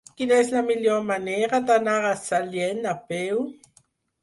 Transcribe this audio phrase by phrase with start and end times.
[0.19, 3.47] Quina és la millor manera d'anar a Sallent a peu?